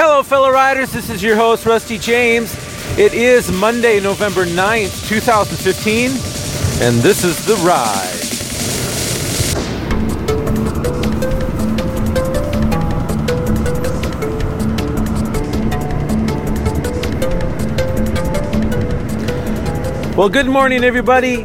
[0.00, 0.92] Hello, fellow riders.
[0.92, 2.54] This is your host, Rusty James.
[2.96, 6.10] It is Monday, November 9th, 2015,
[6.86, 8.14] and this is The Ride.
[20.16, 21.42] Well, good morning, everybody.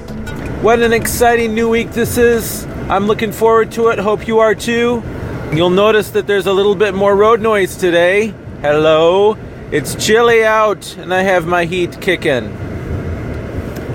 [0.61, 2.65] What an exciting new week this is.
[2.87, 3.97] I'm looking forward to it.
[3.97, 5.01] Hope you are too.
[5.51, 8.35] You'll notice that there's a little bit more road noise today.
[8.63, 9.37] Hello.
[9.73, 12.45] It's chilly out and I have my heat kicking.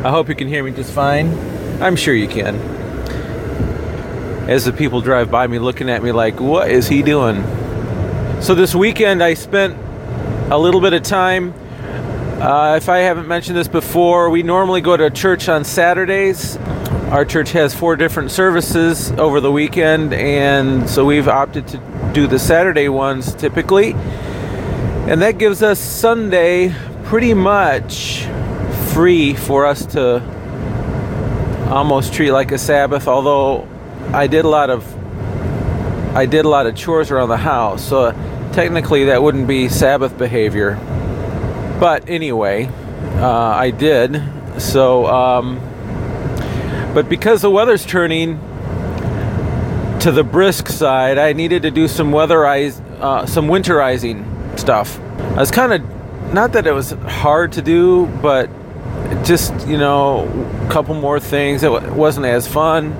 [0.05, 1.33] I hope you can hear me just fine.
[1.81, 2.57] I'm sure you can.
[4.47, 7.43] As the people drive by me looking at me like, what is he doing?
[8.43, 9.75] So this weekend I spent
[10.53, 11.55] a little bit of time
[12.39, 16.59] uh, if I haven't mentioned this before, we normally go to church on Saturdays.
[17.09, 22.27] Our church has four different services over the weekend, and so we've opted to do
[22.27, 23.97] the Saturday ones typically.
[25.09, 28.27] And that gives us Sunday pretty much
[28.93, 30.23] free for us to
[31.71, 33.67] almost treat like a Sabbath, although
[34.13, 34.85] I did a lot of
[36.15, 38.11] I did a lot of chores around the house, so
[38.53, 40.75] technically that wouldn't be Sabbath behavior.
[41.81, 42.67] But anyway,
[43.17, 44.23] uh, I did.
[44.59, 45.59] So, um,
[46.93, 48.39] but because the weather's turning
[50.01, 54.28] to the brisk side, I needed to do some weatherize, uh, some winterizing
[54.59, 55.01] stuff.
[55.01, 58.51] I was kind of, not that it was hard to do, but
[59.25, 60.27] just you know,
[60.67, 61.63] a couple more things.
[61.63, 62.91] It wasn't as fun,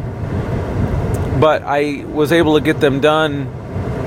[1.41, 3.49] but I was able to get them done,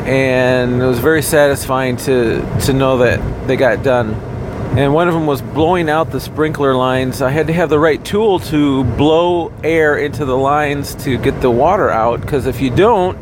[0.08, 4.32] and it was very satisfying to to know that they got done
[4.72, 7.22] and one of them was blowing out the sprinkler lines.
[7.22, 11.42] I had to have the right tool to blow air into the lines to get
[11.42, 13.20] the water out because if you don't,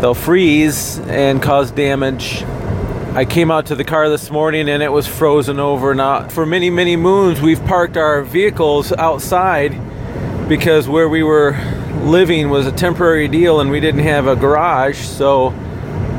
[0.00, 2.44] they'll freeze and cause damage.
[3.16, 5.94] I came out to the car this morning and it was frozen over.
[5.94, 9.70] Now, for many, many moons, we've parked our vehicles outside
[10.50, 11.52] because where we were
[12.02, 14.98] living was a temporary deal and we didn't have a garage.
[14.98, 15.48] So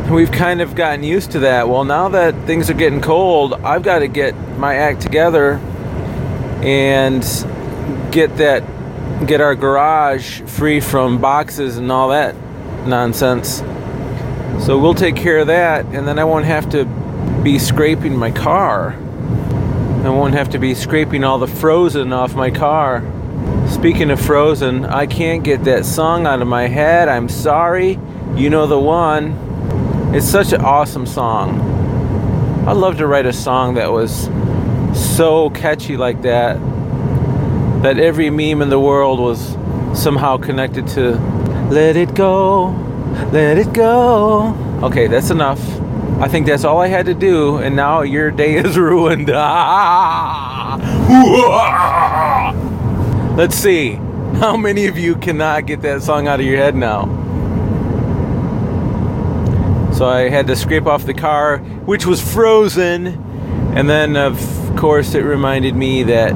[0.10, 1.70] we've kind of gotten used to that.
[1.70, 5.58] Well, now that things are getting cold, I've got to get my act together
[6.64, 7.22] and
[8.12, 8.64] get that
[9.28, 12.34] get our garage free from boxes and all that
[12.88, 13.62] nonsense.
[14.60, 16.86] So we'll take care of that and then I won't have to
[17.44, 18.94] be scraping my car.
[20.04, 23.04] I won't have to be scraping all the frozen off my car.
[23.68, 27.10] Speaking of frozen, I can't get that song out of my head.
[27.10, 28.00] I'm sorry.
[28.36, 30.14] You know the one.
[30.16, 31.60] It's such an awesome song.
[32.68, 34.30] I'd love to write a song that was
[34.94, 36.56] so catchy like that,
[37.84, 39.58] that every meme in the world was
[39.94, 41.12] somehow connected to
[41.70, 42.72] Let It Go,
[43.32, 44.54] Let It Go.
[44.84, 45.60] Okay, that's enough.
[46.20, 49.28] I think that's all I had to do, and now your day is ruined.
[53.38, 53.94] Let's see.
[54.40, 57.06] How many of you cannot get that song out of your head now?
[59.94, 63.08] So I had to scrape off the car, which was frozen.
[63.76, 64.38] And then, of
[64.78, 66.34] course, it reminded me that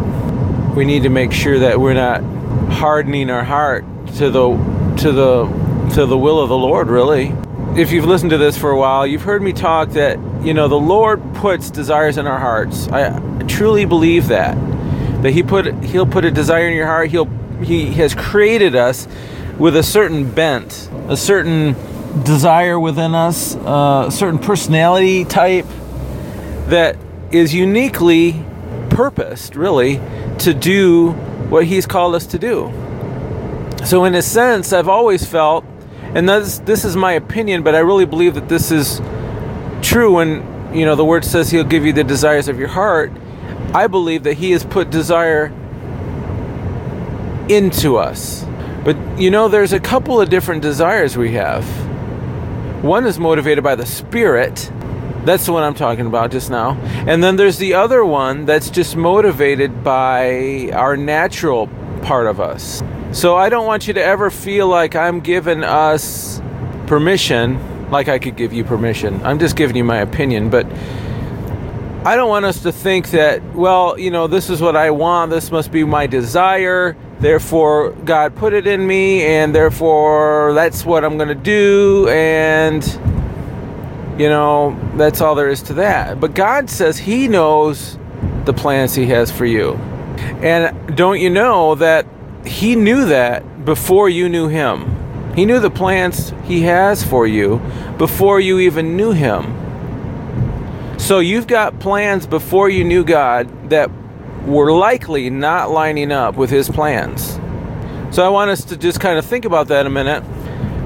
[0.76, 2.22] we need to make sure that we're not
[2.72, 3.86] hardening our heart
[4.18, 4.50] to the
[4.98, 5.61] to the
[5.94, 7.36] to the will of the Lord, really.
[7.76, 10.68] If you've listened to this for a while, you've heard me talk that, you know,
[10.68, 12.88] the Lord puts desires in our hearts.
[12.88, 14.56] I truly believe that.
[15.22, 17.12] That he put he'll put a desire in your heart.
[17.12, 17.30] He'll
[17.62, 19.08] he has created us
[19.58, 21.76] with a certain bent, a certain
[22.24, 25.68] desire within us, a certain personality type
[26.68, 26.98] that
[27.32, 28.44] is uniquely
[28.90, 30.02] purposed, really,
[30.40, 31.12] to do
[31.50, 32.72] what He's called us to do.
[33.86, 35.66] So, in a sense, I've always felt,
[36.16, 39.02] and this, this is my opinion, but I really believe that this is
[39.82, 43.12] true when, you know, the Word says He'll give you the desires of your heart.
[43.74, 45.48] I believe that He has put desire
[47.50, 48.46] into us.
[48.84, 51.66] But, you know, there's a couple of different desires we have
[52.82, 54.72] one is motivated by the spirit.
[55.24, 56.72] That's the one I'm talking about just now.
[57.06, 61.68] And then there's the other one that's just motivated by our natural
[62.02, 62.82] part of us.
[63.12, 66.42] So I don't want you to ever feel like I'm giving us
[66.88, 69.22] permission, like I could give you permission.
[69.26, 70.66] I'm just giving you my opinion, but
[72.06, 75.30] I don't want us to think that, well, you know, this is what I want,
[75.30, 81.04] this must be my desire, therefore God put it in me, and therefore that's what
[81.04, 82.82] I'm going to do, and,
[84.18, 86.22] you know, that's all there is to that.
[86.22, 88.00] But God says He knows
[88.46, 89.74] the plans He has for you.
[90.42, 92.06] And don't you know that
[92.46, 95.34] He knew that before you knew Him?
[95.36, 97.62] He knew the plans He has for you
[97.98, 99.58] before you even knew Him.
[100.98, 103.90] So you've got plans before you knew God that
[104.46, 107.40] were likely not lining up with His plans.
[108.16, 110.24] So I want us to just kind of think about that a minute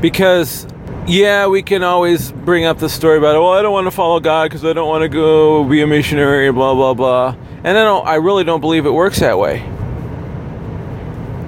[0.01, 0.67] because
[1.07, 4.19] yeah, we can always bring up the story about, well, I don't want to follow
[4.19, 7.35] God because I don't want to go be a missionary, blah blah blah.
[7.63, 9.63] And I don't, I really don't believe it works that way.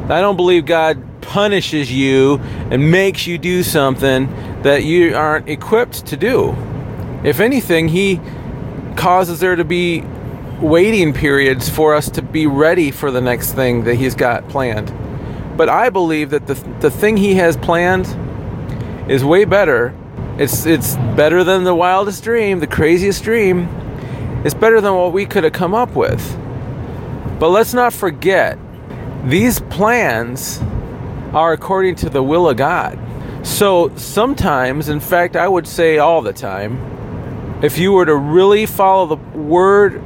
[0.10, 2.38] I don't believe God punishes you
[2.72, 4.28] and makes you do something
[4.64, 6.56] that you aren't equipped to do.
[7.24, 8.22] If anything, He
[8.96, 10.04] causes there to be
[10.62, 14.94] waiting periods for us to be ready for the next thing that He's got planned.
[15.58, 18.08] But I believe that the the thing He has planned
[19.10, 19.94] is way better.
[20.38, 23.68] It's it's better than the wildest dream, the craziest dream.
[24.46, 26.38] It's better than what we could have come up with.
[27.40, 28.58] But let's not forget,
[29.30, 30.60] these plans
[31.34, 32.98] are according to the will of God.
[33.46, 38.66] So sometimes, in fact, I would say all the time, if you were to really
[38.66, 40.02] follow the word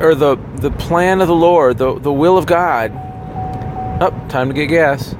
[0.00, 2.90] or the, the plan of the Lord, the, the will of God,
[4.02, 5.14] up, oh, time to get gas.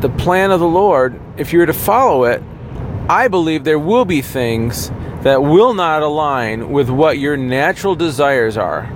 [0.00, 2.40] The plan of the Lord, if you were to follow it,
[3.08, 4.90] I believe there will be things
[5.22, 8.88] that will not align with what your natural desires are.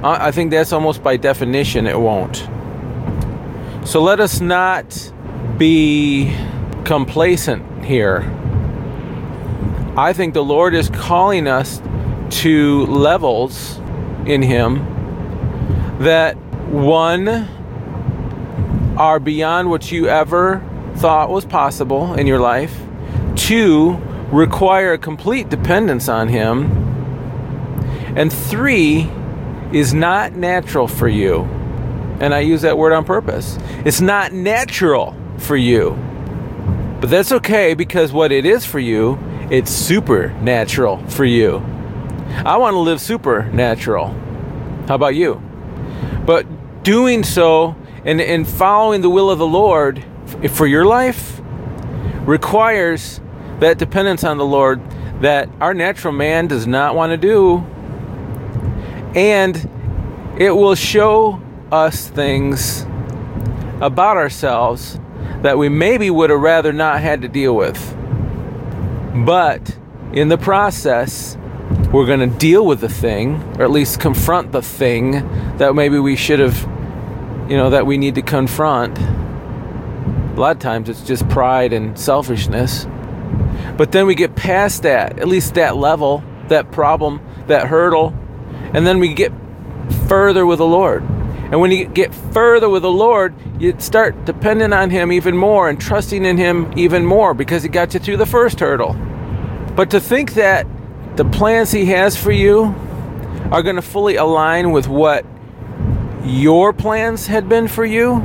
[0.00, 2.48] I think that's almost by definition it won't.
[3.88, 5.10] So let us not
[5.56, 6.30] be
[6.84, 8.20] complacent here.
[9.96, 11.80] I think the Lord is calling us
[12.42, 13.78] to levels
[14.26, 14.84] in Him
[16.00, 16.36] that
[16.66, 17.28] one
[18.98, 20.62] are beyond what you ever
[20.96, 22.78] thought was possible in your life.
[23.36, 23.94] Two,
[24.30, 26.70] require a complete dependence on Him.
[28.18, 29.10] And three,
[29.72, 31.57] is not natural for you.
[32.20, 33.58] And I use that word on purpose.
[33.84, 35.90] It's not natural for you.
[37.00, 39.18] But that's okay because what it is for you,
[39.50, 41.58] it's supernatural for you.
[42.44, 44.08] I want to live supernatural.
[44.88, 45.40] How about you?
[46.26, 50.04] But doing so and, and following the will of the Lord
[50.50, 51.40] for your life
[52.26, 53.20] requires
[53.60, 54.80] that dependence on the Lord
[55.20, 57.58] that our natural man does not want to do.
[59.14, 59.56] And
[60.38, 61.42] it will show
[61.72, 62.82] us things
[63.80, 64.98] about ourselves
[65.42, 67.78] that we maybe would have rather not had to deal with.
[69.24, 69.78] But
[70.12, 71.36] in the process,
[71.92, 75.12] we're going to deal with the thing, or at least confront the thing
[75.58, 76.60] that maybe we should have,
[77.50, 78.98] you know, that we need to confront.
[78.98, 82.86] A lot of times it's just pride and selfishness.
[83.76, 88.14] But then we get past that, at least that level, that problem, that hurdle,
[88.72, 89.32] and then we get
[90.08, 91.04] further with the Lord.
[91.50, 95.70] And when you get further with the Lord, you start depending on Him even more
[95.70, 98.94] and trusting in Him even more because He got you through the first hurdle.
[99.74, 100.66] But to think that
[101.16, 102.74] the plans He has for you
[103.50, 105.24] are going to fully align with what
[106.22, 108.16] your plans had been for you,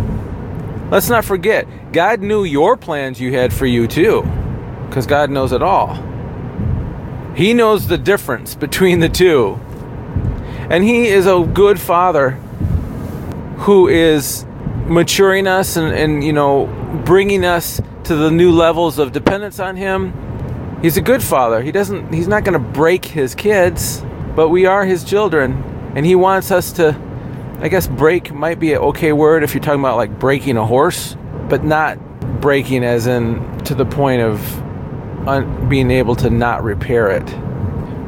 [0.92, 4.24] let's not forget, God knew your plans you had for you too,
[4.90, 5.96] because God knows it all.
[7.36, 9.60] He knows the difference between the two.
[10.70, 12.38] And He is a good Father
[13.64, 14.46] who is
[14.88, 16.68] maturing us and, and, you know,
[17.06, 20.14] bringing us to the new levels of dependence on Him.
[20.82, 21.62] He's a good Father.
[21.62, 24.04] He doesn't, He's not going to break His kids,
[24.36, 25.54] but we are His children.
[25.96, 27.00] And He wants us to,
[27.60, 30.66] I guess, break might be an okay word if you're talking about like breaking a
[30.66, 31.16] horse,
[31.48, 31.98] but not
[32.42, 34.62] breaking as in to the point of
[35.26, 37.34] un- being able to not repair it.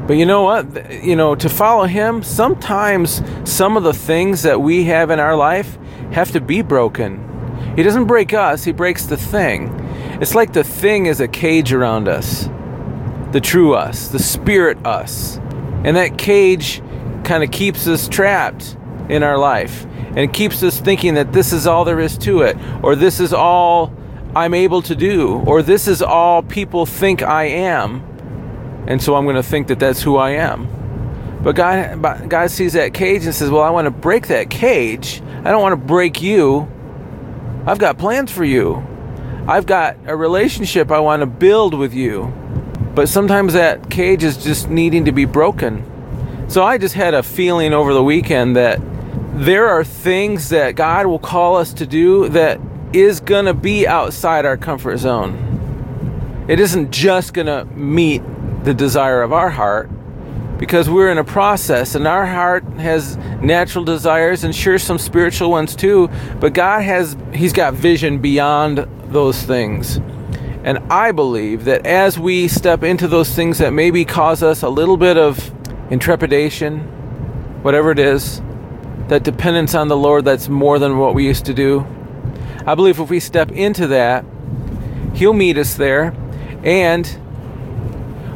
[0.08, 1.04] But you know what?
[1.04, 5.36] You know, to follow him, sometimes some of the things that we have in our
[5.36, 5.78] life
[6.12, 7.22] have to be broken.
[7.76, 9.70] He doesn't break us, he breaks the thing.
[10.22, 12.50] It's like the thing is a cage around us,
[13.32, 15.38] the true us, the spirit us.
[15.84, 16.82] And that cage
[17.24, 18.78] kind of keeps us trapped
[19.10, 19.86] in our life
[20.16, 23.34] and keeps us thinking that this is all there is to it, or this is
[23.34, 23.92] all
[24.36, 28.15] I'm able to do, or this is all people think I am
[28.88, 30.68] and so I'm going to think that that's who I am.
[31.44, 35.22] But God, God sees that cage and says, Well, I want to break that cage.
[35.44, 36.68] I don't want to break you.
[37.68, 38.84] I've got plans for you.
[39.48, 42.34] I've got a relationship I want to build with you.
[42.96, 45.86] But sometimes that cage is just needing to be broken.
[46.48, 48.80] So I just had a feeling over the weekend that
[49.34, 52.60] there are things that God will call us to do that
[52.94, 56.46] is going to be outside our comfort zone.
[56.48, 58.22] It isn't just going to meet
[58.66, 59.90] the desire of our heart
[60.58, 65.50] because we're in a process and our heart has natural desires and sure some spiritual
[65.50, 69.98] ones too but god has he's got vision beyond those things
[70.64, 74.70] and i believe that as we step into those things that maybe cause us a
[74.70, 75.54] little bit of
[75.90, 76.80] intrepidation,
[77.62, 78.42] whatever it is,
[79.08, 81.86] that dependence on the Lord that's more than what we used to do.
[82.66, 84.26] I believe if we step into that,
[85.14, 86.14] He'll meet us there
[86.64, 87.08] and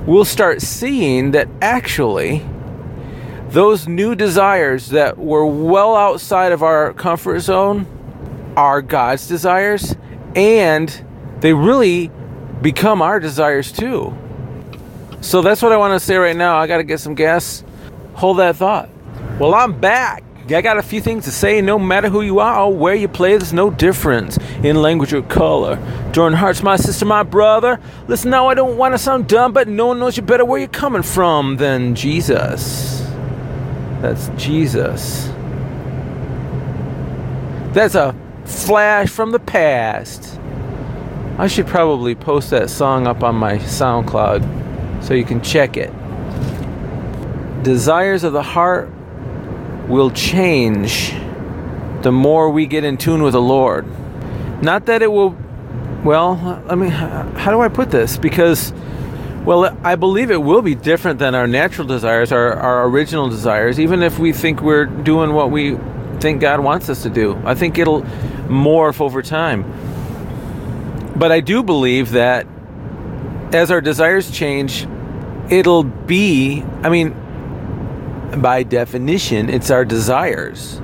[0.06, 2.46] we'll start seeing that actually
[3.50, 7.88] those new desires that were well outside of our comfort zone
[8.56, 9.96] are God's desires
[10.36, 11.06] and
[11.40, 12.12] they really
[12.62, 14.16] become our desires too.
[15.22, 16.58] So that's what I want to say right now.
[16.58, 17.64] I got to get some gas.
[18.14, 18.90] Hold that thought.
[19.40, 20.24] Well, I'm back.
[20.56, 21.62] I got a few things to say.
[21.62, 25.22] No matter who you are or where you play, there's no difference in language or
[25.22, 25.78] color.
[26.12, 27.80] Jordan Hart's my sister, my brother.
[28.08, 30.60] Listen, now I don't want to sound dumb, but no one knows you better where
[30.60, 33.02] you're coming from than Jesus.
[34.02, 35.28] That's Jesus.
[37.74, 38.16] That's a
[38.46, 40.40] flash from the past.
[41.38, 45.94] I should probably post that song up on my SoundCloud so you can check it.
[47.64, 48.90] Desires of the heart
[49.90, 51.12] will change
[52.04, 53.86] the more we get in tune with the Lord.
[54.64, 55.36] Not that it will,
[56.04, 58.18] well, I mean, how do I put this?
[58.18, 58.72] Because,
[59.44, 63.80] well, I believe it will be different than our natural desires, our, our original desires,
[63.80, 65.78] even if we think we're doing what we
[66.20, 67.42] think God wants us to do.
[67.44, 68.04] I think it'll
[68.48, 69.66] morph over time.
[71.16, 72.46] But I do believe that
[73.52, 74.88] as our desires change,
[75.50, 77.16] it'll be, I mean,
[78.38, 80.82] by definition, it's our desires.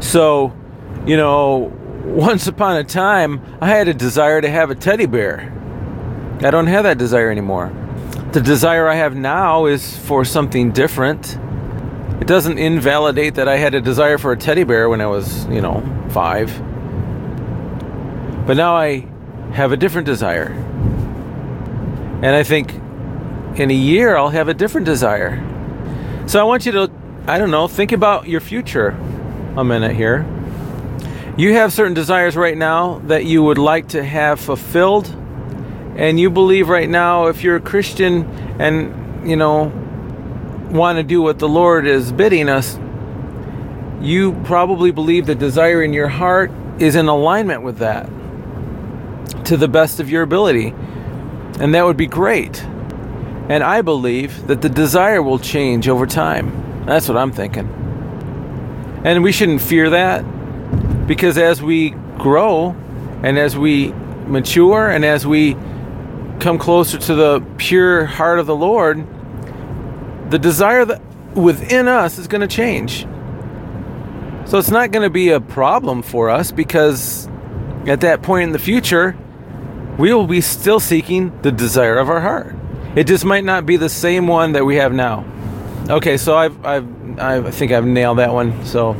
[0.00, 0.54] So,
[1.06, 1.72] you know,
[2.04, 5.52] once upon a time, I had a desire to have a teddy bear.
[6.40, 7.72] I don't have that desire anymore.
[8.32, 11.38] The desire I have now is for something different.
[12.20, 15.46] It doesn't invalidate that I had a desire for a teddy bear when I was,
[15.46, 16.50] you know, five.
[18.46, 19.06] But now I
[19.52, 20.52] have a different desire.
[22.22, 22.72] And I think
[23.58, 25.36] in a year I'll have a different desire.
[26.30, 26.90] So I want you to,
[27.26, 28.90] I don't know, think about your future
[29.56, 30.24] a minute here.
[31.36, 35.08] You have certain desires right now that you would like to have fulfilled.
[35.96, 38.22] And you believe right now, if you're a Christian
[38.60, 39.72] and, you know,
[40.70, 42.78] want to do what the Lord is bidding us,
[44.00, 48.08] you probably believe the desire in your heart is in alignment with that
[49.46, 50.68] to the best of your ability.
[51.58, 52.64] And that would be great.
[53.50, 56.84] And I believe that the desire will change over time.
[56.86, 57.68] That's what I'm thinking.
[59.04, 60.20] And we shouldn't fear that
[61.08, 62.76] because as we grow
[63.24, 63.88] and as we
[64.28, 65.54] mature and as we
[66.38, 69.04] come closer to the pure heart of the Lord,
[70.30, 71.02] the desire that
[71.34, 73.00] within us is going to change.
[74.48, 77.26] So it's not going to be a problem for us because
[77.88, 79.18] at that point in the future,
[79.98, 82.54] we will be still seeking the desire of our heart.
[82.96, 85.24] It just might not be the same one that we have now.
[85.88, 88.64] Okay, so I've, I've, I think I've nailed that one.
[88.64, 88.94] So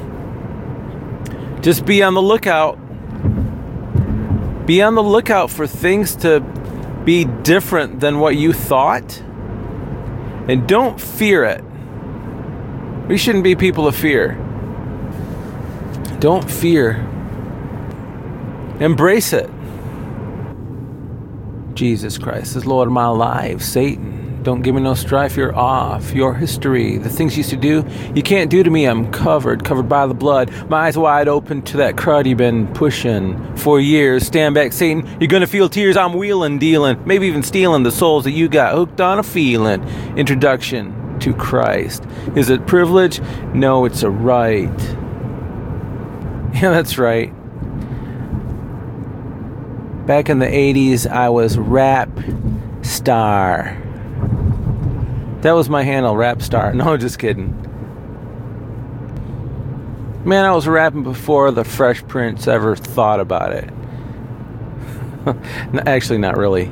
[1.60, 2.76] just be on the lookout.
[4.66, 6.40] Be on the lookout for things to
[7.04, 9.20] be different than what you thought.
[10.48, 11.64] And don't fear it.
[13.08, 14.34] We shouldn't be people of fear.
[16.20, 16.96] Don't fear.
[18.78, 19.50] Embrace it.
[21.74, 23.62] Jesus Christ is Lord of my life.
[23.62, 25.36] Satan, don't give me no strife.
[25.36, 26.12] You're off.
[26.12, 27.84] Your history, the things you used to do,
[28.14, 28.86] you can't do to me.
[28.86, 30.50] I'm covered, covered by the blood.
[30.70, 34.26] My eyes wide open to that crud you've been pushing for years.
[34.26, 35.06] Stand back, Satan.
[35.20, 35.96] You're gonna feel tears.
[35.96, 39.82] I'm wheeling, dealing, maybe even stealing the souls that you got hooked on a feeling.
[40.16, 42.04] Introduction to Christ.
[42.34, 43.20] Is it privilege?
[43.54, 44.70] No, it's a right.
[46.52, 47.32] Yeah, that's right.
[50.10, 52.10] Back in the 80s, I was Rap
[52.82, 53.80] Star.
[55.42, 56.74] That was my handle, Rap Star.
[56.74, 57.54] No, just kidding.
[60.24, 63.72] Man, I was rapping before the Fresh Prince ever thought about it.
[65.86, 66.68] Actually, not really.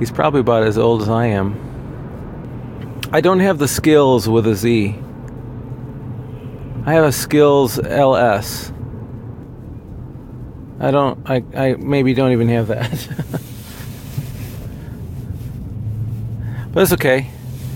[0.00, 1.54] He's probably about as old as I am.
[3.12, 4.98] I don't have the skills with a Z.
[6.84, 8.71] I have a skills LS.
[10.82, 11.30] I don't.
[11.30, 12.90] I, I maybe don't even have that.
[16.72, 17.30] but it's okay.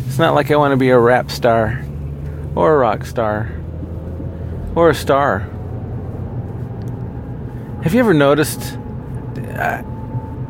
[0.09, 1.85] It's not like I want to be a rap star,
[2.57, 3.53] or a rock star,
[4.75, 5.49] or a star.
[7.85, 8.77] Have you ever noticed?
[9.55, 9.85] I,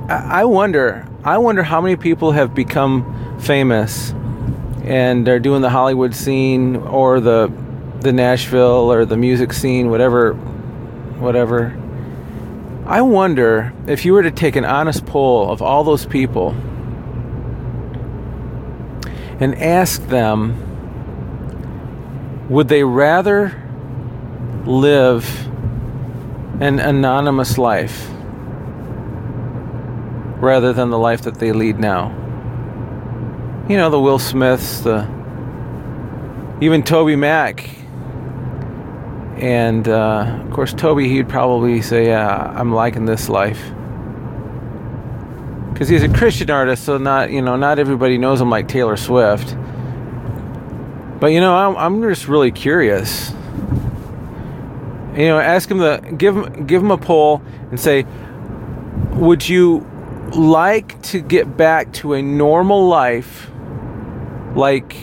[0.08, 1.06] I wonder.
[1.24, 4.12] I wonder how many people have become famous,
[4.82, 7.52] and they're doing the Hollywood scene or the
[8.00, 11.76] the Nashville or the music scene, whatever, whatever
[12.86, 16.50] I wonder if you were to take an honest poll of all those people
[19.40, 20.62] and ask them
[22.48, 23.60] would they rather
[24.66, 25.46] live
[26.60, 28.08] an anonymous life
[30.40, 32.10] rather than the life that they lead now?
[33.68, 35.00] You know, the Will Smiths, the
[36.60, 37.68] even TobyMac.
[39.36, 43.60] And uh, of course, Toby, he'd probably say, yeah, I'm liking this life
[45.76, 48.96] because he's a Christian artist, so not you know not everybody knows him like Taylor
[48.96, 49.54] Swift.
[51.20, 53.30] But you know, I'm, I'm just really curious.
[55.12, 58.06] You know, ask him the give him give him a poll and say,
[59.12, 59.86] would you
[60.34, 63.50] like to get back to a normal life,
[64.54, 64.96] like?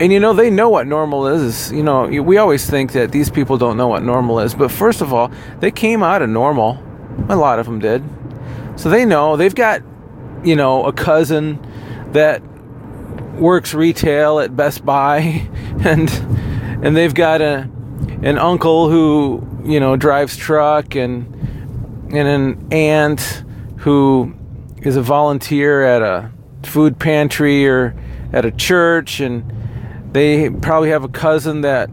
[0.00, 1.70] And you know they know what normal is.
[1.70, 5.00] You know we always think that these people don't know what normal is, but first
[5.00, 6.82] of all, they came out of normal.
[7.28, 8.02] A lot of them did.
[8.76, 9.36] So they know.
[9.36, 9.82] They've got,
[10.42, 11.64] you know, a cousin
[12.12, 12.42] that
[13.34, 15.48] works retail at Best Buy,
[15.84, 16.10] and
[16.82, 17.68] and they've got a
[18.22, 21.32] an uncle who you know drives truck, and
[22.12, 23.44] and an aunt
[23.78, 24.34] who
[24.78, 26.30] is a volunteer at a
[26.62, 27.94] food pantry or
[28.32, 29.44] at a church, and
[30.14, 31.90] they probably have a cousin that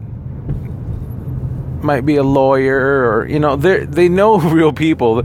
[1.84, 5.22] might be a lawyer or you know they they know real people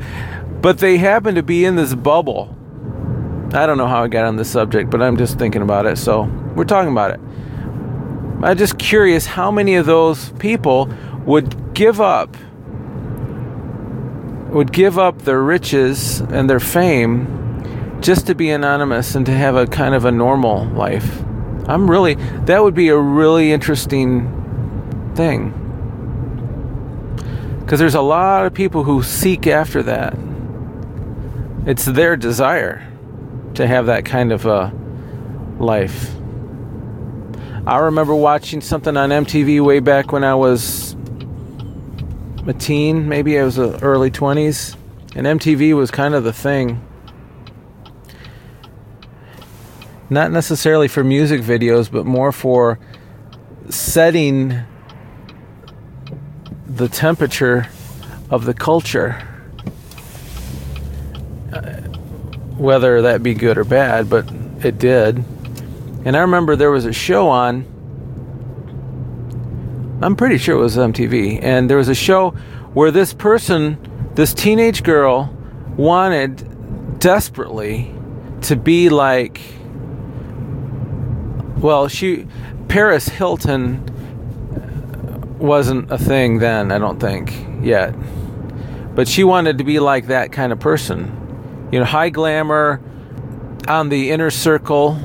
[0.62, 2.54] but they happen to be in this bubble.
[3.54, 5.98] I don't know how I got on this subject, but I'm just thinking about it.
[5.98, 6.24] So
[6.56, 7.20] we're talking about it.
[8.44, 10.90] I'm just curious how many of those people
[11.26, 12.36] would give up
[14.50, 19.56] would give up their riches and their fame just to be anonymous and to have
[19.56, 21.24] a kind of a normal life.
[21.68, 25.54] I'm really that would be a really interesting thing.
[27.68, 30.18] Cuz there's a lot of people who seek after that.
[31.66, 32.88] It's their desire
[33.56, 34.72] to have that kind of a
[35.60, 36.16] life.
[37.66, 40.96] I remember watching something on MTV way back when I was
[42.48, 44.78] a teen, maybe I was early 20s,
[45.16, 46.82] and MTV was kind of the thing.
[50.10, 52.80] Not necessarily for music videos, but more for
[53.70, 54.62] setting
[56.66, 57.68] the temperature
[58.30, 59.28] of the culture
[61.52, 61.60] uh,
[62.58, 64.30] whether that be good or bad, but
[64.64, 65.24] it did.
[66.06, 67.66] And I remember there was a show on,
[70.02, 72.32] I'm pretty sure it was MTV, and there was a show
[72.74, 73.78] where this person,
[74.16, 75.34] this teenage girl,
[75.76, 77.94] wanted desperately
[78.42, 79.40] to be like,
[81.60, 82.28] well, she,
[82.68, 83.84] Paris Hilton
[85.40, 87.96] wasn't a thing then, I don't think, yet.
[88.96, 91.18] But she wanted to be like that kind of person
[91.72, 92.82] you know, high glamour
[93.68, 94.98] on the inner circle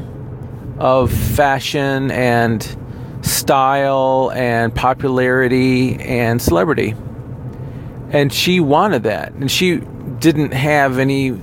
[0.78, 2.76] of fashion and
[3.22, 6.94] style and popularity and celebrity.
[8.10, 9.32] And she wanted that.
[9.32, 9.78] And she
[10.18, 11.40] didn't have any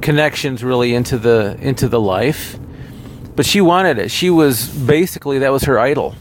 [0.00, 2.58] connections really into the into the life.
[3.34, 4.10] But she wanted it.
[4.10, 6.14] She was basically that was her idol.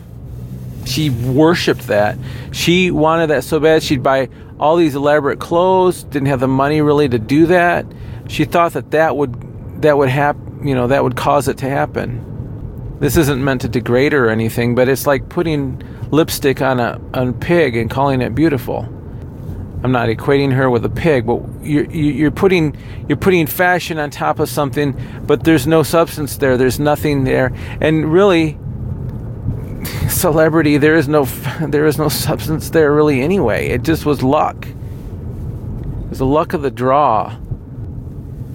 [0.85, 2.17] She worshiped that.
[2.51, 6.81] She wanted that so bad she'd buy all these elaborate clothes, didn't have the money
[6.81, 7.85] really to do that
[8.31, 11.69] she thought that that would that would happen you know that would cause it to
[11.69, 12.27] happen
[12.99, 16.99] this isn't meant to degrade her or anything but it's like putting lipstick on a
[17.13, 18.83] on a pig and calling it beautiful
[19.83, 22.75] i'm not equating her with a pig but you're you're putting
[23.07, 24.95] you're putting fashion on top of something
[25.31, 26.57] but there's no substance there.
[26.57, 27.53] There's nothing there.
[27.79, 28.57] And really
[30.09, 31.23] celebrity there is no
[31.61, 33.69] there is no substance there really anyway.
[33.69, 34.65] It just was luck.
[34.65, 37.35] It was the luck of the draw.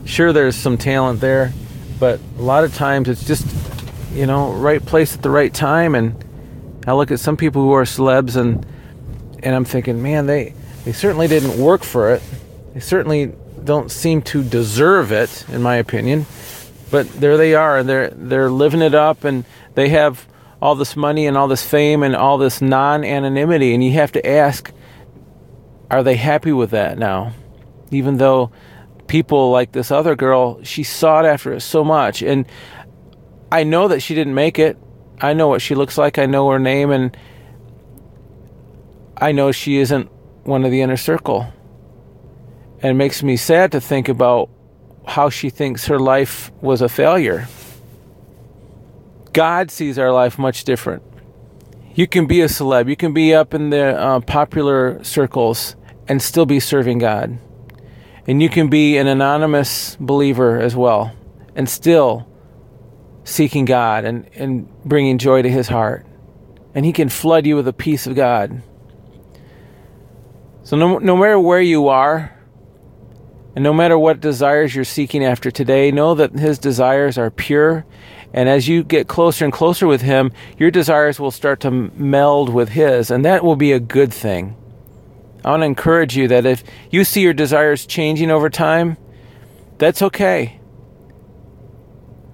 [0.04, 1.52] Sure there's some talent there,
[1.98, 3.46] but a lot of times it's just
[4.12, 5.94] you know right place at the right time.
[5.94, 6.22] And
[6.86, 8.66] I look at some people who are celebs and
[9.42, 10.54] and I'm thinking, man, they
[10.86, 12.22] they certainly didn't work for it.
[12.72, 16.26] They certainly don't seem to deserve it, in my opinion.
[16.92, 19.44] But there they are, they're they're living it up, and
[19.74, 20.28] they have
[20.62, 24.24] all this money and all this fame and all this non-anonymity, and you have to
[24.24, 24.72] ask,
[25.90, 27.32] are they happy with that now?
[27.90, 28.52] Even though
[29.08, 32.22] people like this other girl, she sought after it so much.
[32.22, 32.46] And
[33.50, 34.78] I know that she didn't make it.
[35.20, 36.16] I know what she looks like.
[36.16, 36.92] I know her name.
[36.92, 37.16] And
[39.16, 40.10] I know she isn't
[40.46, 41.52] one of the inner circle.
[42.82, 44.48] And it makes me sad to think about
[45.06, 47.48] how she thinks her life was a failure.
[49.32, 51.02] God sees our life much different.
[51.94, 55.76] You can be a celeb, you can be up in the uh, popular circles
[56.08, 57.38] and still be serving God.
[58.26, 61.12] And you can be an anonymous believer as well
[61.54, 62.28] and still
[63.24, 66.06] seeking God and, and bringing joy to His heart.
[66.74, 68.62] And He can flood you with the peace of God.
[70.66, 72.36] So, no, no matter where you are,
[73.54, 77.86] and no matter what desires you're seeking after today, know that His desires are pure.
[78.32, 82.48] And as you get closer and closer with Him, your desires will start to meld
[82.48, 84.56] with His, and that will be a good thing.
[85.44, 88.96] I want to encourage you that if you see your desires changing over time,
[89.78, 90.58] that's okay.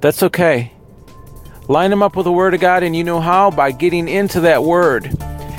[0.01, 0.73] That's okay.
[1.69, 3.51] Line them up with the Word of God, and you know how?
[3.51, 5.15] By getting into that Word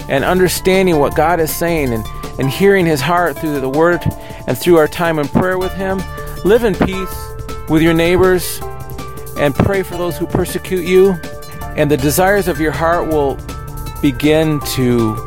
[0.09, 2.03] and understanding what God is saying and,
[2.39, 4.01] and hearing His heart through the Word
[4.47, 6.01] and through our time in prayer with Him.
[6.45, 7.27] Live in peace
[7.69, 8.59] with your neighbors
[9.37, 11.11] and pray for those who persecute you,
[11.75, 13.37] and the desires of your heart will
[14.01, 15.17] begin to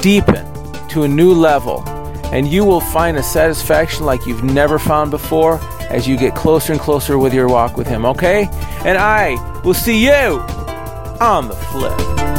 [0.00, 0.46] deepen
[0.88, 1.82] to a new level,
[2.26, 5.58] and you will find a satisfaction like you've never found before
[5.90, 8.48] as you get closer and closer with your walk with Him, okay?
[8.84, 10.40] And I will see you
[11.20, 12.37] on the flip.